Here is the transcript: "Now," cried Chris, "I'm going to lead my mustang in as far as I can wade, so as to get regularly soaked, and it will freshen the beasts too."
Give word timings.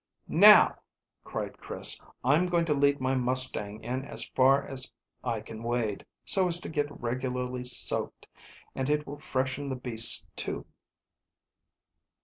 "Now," 0.27 0.79
cried 1.23 1.59
Chris, 1.59 2.01
"I'm 2.23 2.47
going 2.47 2.65
to 2.65 2.73
lead 2.73 2.99
my 2.99 3.13
mustang 3.13 3.83
in 3.83 4.03
as 4.03 4.27
far 4.29 4.63
as 4.63 4.91
I 5.23 5.41
can 5.41 5.61
wade, 5.61 6.07
so 6.25 6.47
as 6.47 6.59
to 6.61 6.69
get 6.69 6.87
regularly 6.99 7.63
soaked, 7.63 8.25
and 8.73 8.89
it 8.89 9.05
will 9.05 9.19
freshen 9.19 9.69
the 9.69 9.75
beasts 9.75 10.27
too." 10.35 10.65